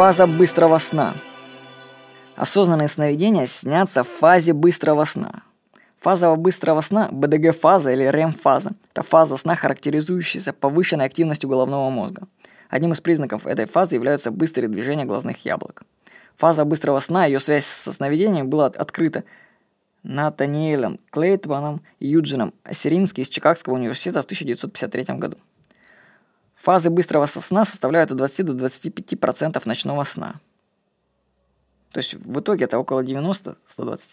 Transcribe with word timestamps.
Фаза 0.00 0.26
быстрого 0.26 0.78
сна. 0.78 1.14
Осознанные 2.34 2.88
сновидения 2.88 3.46
снятся 3.46 4.02
в 4.02 4.08
фазе 4.08 4.54
быстрого 4.54 5.04
сна. 5.04 5.42
Фаза 5.98 6.34
быстрого 6.36 6.80
сна, 6.80 7.10
БДГ-фаза 7.12 7.92
или 7.92 8.04
РЕМ-фаза– 8.04 8.70
это 8.92 9.02
фаза 9.02 9.36
сна, 9.36 9.56
характеризующаяся 9.56 10.54
повышенной 10.54 11.04
активностью 11.04 11.50
головного 11.50 11.90
мозга. 11.90 12.22
Одним 12.70 12.92
из 12.92 13.02
признаков 13.02 13.46
этой 13.46 13.66
фазы 13.66 13.96
являются 13.96 14.30
быстрые 14.30 14.70
движения 14.70 15.04
глазных 15.04 15.44
яблок. 15.44 15.82
Фаза 16.38 16.64
быстрого 16.64 17.00
сна 17.00 17.26
ее 17.26 17.38
связь 17.38 17.66
со 17.66 17.92
сновидением 17.92 18.48
была 18.48 18.68
открыта 18.68 19.24
Натаниэлем 20.02 20.98
Клейтманом 21.10 21.82
и 21.98 22.06
Юджином 22.06 22.54
Ассирински 22.64 23.20
из 23.20 23.28
Чикагского 23.28 23.74
университета 23.74 24.22
в 24.22 24.24
1953 24.24 25.16
году. 25.18 25.36
Фазы 26.60 26.90
быстрого 26.90 27.26
сна 27.26 27.64
составляют 27.64 28.10
от 28.10 28.18
20 28.18 28.46
до 28.46 28.66
25% 28.66 29.62
ночного 29.64 30.04
сна. 30.04 30.34
То 31.92 31.98
есть 31.98 32.14
в 32.14 32.40
итоге 32.40 32.64
это 32.64 32.78
около 32.78 33.02
90-120 33.02 33.56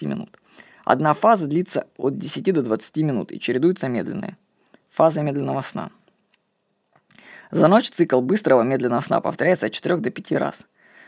минут. 0.05 0.39
Одна 0.85 1.13
фаза 1.13 1.45
длится 1.45 1.87
от 1.97 2.17
10 2.17 2.53
до 2.53 2.63
20 2.63 2.97
минут 2.97 3.31
и 3.31 3.39
чередуется 3.39 3.89
медленные. 3.89 4.37
Фаза 4.89 5.21
медленного 5.21 5.61
сна. 5.61 5.91
За 7.51 7.67
ночь 7.67 7.89
цикл 7.89 8.21
быстрого 8.21 8.61
медленного 8.61 9.01
сна 9.01 9.19
повторяется 9.19 9.65
от 9.65 9.73
4 9.73 9.97
до 9.97 10.09
5 10.09 10.31
раз. 10.33 10.59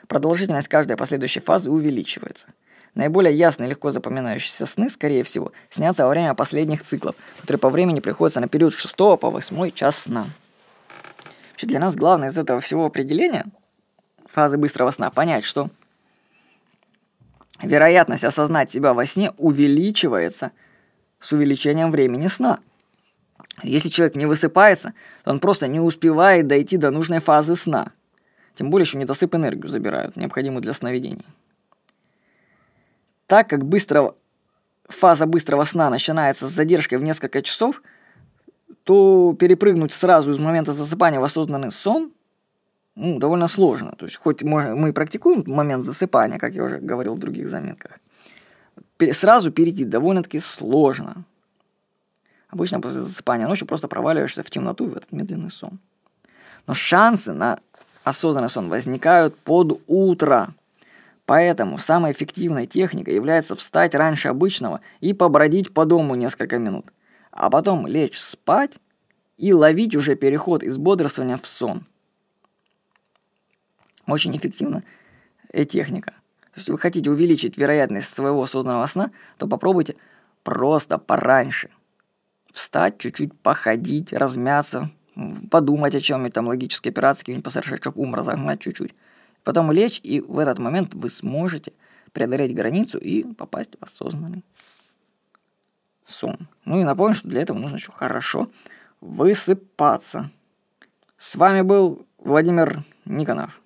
Продолжительность 0.08 0.67
каждой 0.67 0.97
последующей 0.97 1.39
фазы 1.39 1.69
увеличивается– 1.69 2.47
Наиболее 2.95 3.33
ясные 3.33 3.67
и 3.67 3.69
легко 3.69 3.91
запоминающиеся 3.91 4.66
сны, 4.66 4.89
скорее 4.89 5.23
всего, 5.23 5.52
снятся 5.69 6.05
во 6.05 6.09
время 6.09 6.33
последних 6.33 6.81
циклов, 6.81 7.16
которые 7.39 7.59
по 7.59 7.69
времени 7.69 7.99
приходятся 7.99 8.39
на 8.39 8.47
период 8.47 8.73
6 8.73 8.95
по 8.97 9.30
8 9.30 9.71
час 9.71 9.99
сна. 9.99 10.27
Вообще 11.59 11.67
для 11.67 11.81
нас 11.81 11.97
главное 11.97 12.29
из 12.29 12.37
этого 12.37 12.61
всего 12.61 12.85
определения 12.85 13.45
фазы 14.27 14.55
быстрого 14.55 14.91
сна 14.91 15.09
понять, 15.09 15.43
что 15.43 15.69
вероятность 17.61 18.23
осознать 18.23 18.71
себя 18.71 18.93
во 18.93 19.05
сне 19.05 19.31
увеличивается 19.31 20.53
с 21.19 21.33
увеличением 21.33 21.91
времени 21.91 22.27
сна. 22.27 22.59
Если 23.61 23.89
человек 23.89 24.16
не 24.16 24.25
высыпается, 24.25 24.93
то 25.25 25.31
он 25.31 25.41
просто 25.41 25.67
не 25.67 25.81
успевает 25.81 26.47
дойти 26.47 26.77
до 26.77 26.91
нужной 26.91 27.19
фазы 27.19 27.57
сна. 27.57 27.91
Тем 28.55 28.69
более 28.69 28.85
еще 28.85 28.97
недосып 28.97 29.35
энергию 29.35 29.67
забирают, 29.67 30.16
необходимую 30.16 30.61
для 30.61 30.71
сновидений. 30.71 31.25
Так 33.27 33.49
как 33.49 33.66
быстрого, 33.66 34.16
фаза 34.88 35.25
быстрого 35.25 35.66
сна 35.66 35.89
начинается 35.89 36.47
с 36.47 36.51
задержкой 36.51 36.99
в 36.99 37.03
несколько 37.03 37.41
часов, 37.41 37.81
то 38.89 39.35
перепрыгнуть 39.37 39.93
сразу 39.93 40.31
из 40.31 40.39
момента 40.39 40.73
засыпания 40.73 41.19
в 41.19 41.23
осознанный 41.23 41.71
сон 41.71 42.11
ну, 42.95 43.19
довольно 43.19 43.47
сложно. 43.47 43.91
То 43.91 44.05
есть, 44.05 44.17
хоть 44.17 44.41
мы, 44.41 44.75
мы 44.75 44.93
практикуем 44.93 45.43
момент 45.45 45.85
засыпания, 45.85 46.39
как 46.39 46.55
я 46.55 46.63
уже 46.63 46.79
говорил 46.79 47.13
в 47.13 47.19
других 47.19 47.49
заметках, 47.49 47.99
сразу 49.11 49.51
перейти 49.51 49.85
довольно-таки 49.85 50.39
сложно. 50.39 51.23
Обычно 52.47 52.81
после 52.81 53.01
засыпания 53.01 53.47
ночью 53.47 53.67
просто 53.67 53.87
проваливаешься 53.87 54.41
в 54.41 54.49
темноту 54.49 54.87
в 54.87 54.97
этот 54.97 55.11
медленный 55.11 55.51
сон. 55.51 55.77
Но 56.65 56.73
шансы 56.73 57.31
на 57.31 57.59
осознанный 58.03 58.49
сон 58.49 58.69
возникают 58.69 59.37
под 59.37 59.83
утро. 59.85 60.55
Поэтому 61.27 61.77
самой 61.77 62.13
эффективной 62.13 62.65
техникой 62.65 63.13
является 63.13 63.55
встать 63.55 63.93
раньше 63.93 64.29
обычного 64.29 64.81
и 64.99 65.13
побродить 65.13 65.75
по 65.75 65.85
дому 65.85 66.15
несколько 66.15 66.57
минут, 66.57 66.87
а 67.39 67.49
потом 67.49 67.87
лечь 67.87 68.19
спать 68.19 68.73
и 69.37 69.53
ловить 69.53 69.95
уже 69.95 70.15
переход 70.15 70.61
из 70.61 70.77
бодрствования 70.77 71.37
в 71.37 71.47
сон. 71.47 71.85
Очень 74.05 74.35
эффективная 74.35 74.83
техника. 75.69 76.13
Если 76.57 76.73
вы 76.73 76.77
хотите 76.77 77.09
увеличить 77.09 77.57
вероятность 77.57 78.13
своего 78.13 78.43
осознанного 78.43 78.85
сна, 78.87 79.11
то 79.38 79.47
попробуйте 79.47 79.95
просто 80.44 80.97
пораньше. 80.97 81.69
Встать, 82.51 82.97
чуть-чуть 82.97 83.33
походить, 83.39 84.11
размяться, 84.11 84.91
подумать 85.49 85.95
о 85.95 86.01
чем-нибудь, 86.01 86.33
там 86.33 86.47
логические 86.47 86.91
операции 86.91 87.22
какие-нибудь 87.22 87.45
посовершать, 87.45 87.79
чтобы 87.79 88.01
ум 88.01 88.16
разогнать 88.16 88.59
чуть-чуть 88.59 88.94
потом 89.45 89.72
лечь, 89.72 90.01
и 90.03 90.19
в 90.19 90.39
этот 90.39 90.59
момент 90.59 90.94
вы 90.94 91.09
сможете 91.09 91.72
преодолеть 92.11 92.53
границу 92.53 92.97
и 92.97 93.23
попасть 93.23 93.72
в 93.79 93.83
осознанный 93.83 94.44
сон. 96.09 96.47
Ну 96.66 96.80
и 96.80 96.84
напомню, 96.84 97.16
что 97.16 97.28
для 97.28 97.42
этого 97.42 97.58
нужно 97.58 97.75
еще 97.75 97.92
хорошо 97.92 98.50
высыпаться. 99.02 100.30
С 101.18 101.36
вами 101.36 101.62
был 101.62 102.06
Владимир 102.18 102.84
Никонов. 103.06 103.59